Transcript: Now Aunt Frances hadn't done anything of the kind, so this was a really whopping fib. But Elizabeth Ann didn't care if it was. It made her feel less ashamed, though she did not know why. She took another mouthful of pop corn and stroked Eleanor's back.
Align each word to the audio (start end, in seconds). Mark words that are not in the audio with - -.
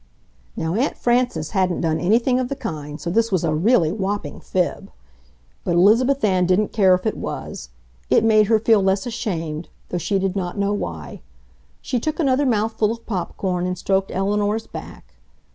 Now 0.57 0.73
Aunt 0.73 0.97
Frances 0.97 1.51
hadn't 1.51 1.81
done 1.81 1.99
anything 1.99 2.39
of 2.39 2.49
the 2.49 2.55
kind, 2.55 2.99
so 2.99 3.11
this 3.11 3.31
was 3.31 3.43
a 3.43 3.53
really 3.53 3.91
whopping 3.91 4.39
fib. 4.39 4.91
But 5.63 5.75
Elizabeth 5.75 6.23
Ann 6.23 6.47
didn't 6.47 6.73
care 6.73 6.95
if 6.95 7.05
it 7.05 7.15
was. 7.15 7.69
It 8.09 8.23
made 8.23 8.47
her 8.47 8.57
feel 8.57 8.81
less 8.81 9.05
ashamed, 9.05 9.69
though 9.89 9.99
she 9.99 10.17
did 10.17 10.35
not 10.35 10.57
know 10.57 10.73
why. 10.73 11.21
She 11.83 11.99
took 11.99 12.19
another 12.19 12.47
mouthful 12.47 12.91
of 12.91 13.05
pop 13.05 13.37
corn 13.37 13.67
and 13.67 13.77
stroked 13.77 14.09
Eleanor's 14.11 14.65
back. 14.65 15.13